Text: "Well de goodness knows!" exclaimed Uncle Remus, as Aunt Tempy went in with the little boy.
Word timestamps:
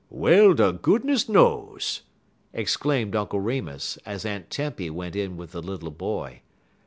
"Well 0.09 0.55
de 0.55 0.73
goodness 0.73 1.29
knows!" 1.29 2.01
exclaimed 2.53 3.15
Uncle 3.15 3.39
Remus, 3.39 3.97
as 4.03 4.25
Aunt 4.25 4.49
Tempy 4.49 4.89
went 4.89 5.15
in 5.15 5.37
with 5.37 5.51
the 5.51 5.61
little 5.61 5.91
boy. 5.91 6.41